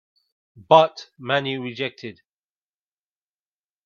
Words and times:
But 0.55 1.11
Mani 1.19 1.59
rejected. 1.59 2.21